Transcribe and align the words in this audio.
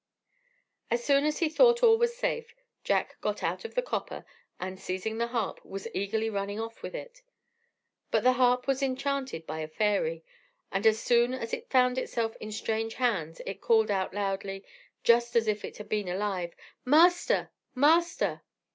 As 0.89 1.03
soon 1.03 1.25
as 1.25 1.37
he 1.37 1.47
thought 1.47 1.83
all 1.83 1.95
was 1.95 2.15
safe, 2.17 2.55
Jack 2.83 3.21
got 3.21 3.43
out 3.43 3.63
of 3.65 3.75
the 3.75 3.83
copper, 3.83 4.25
and 4.59 4.79
seizing 4.79 5.19
the 5.19 5.27
harp, 5.27 5.63
was 5.63 5.87
eagerly 5.93 6.27
running 6.27 6.59
off 6.59 6.81
with 6.81 6.95
it. 6.95 7.21
But 8.09 8.23
the 8.23 8.33
harp 8.33 8.65
was 8.65 8.81
enchanted 8.81 9.45
by 9.45 9.59
a 9.59 9.67
fairy, 9.67 10.23
and 10.71 10.87
as 10.87 10.99
soon 10.99 11.35
as 11.35 11.53
it 11.53 11.69
found 11.69 11.99
itself 11.99 12.35
in 12.39 12.51
strange 12.51 12.95
hands, 12.95 13.41
it 13.45 13.61
called 13.61 13.91
out 13.91 14.11
loudly, 14.11 14.65
just 15.03 15.35
as 15.35 15.47
if 15.47 15.63
it 15.63 15.77
had 15.77 15.87
been 15.87 16.07
alive, 16.07 16.55
"Master! 16.83 17.51
Master!" 17.75 18.41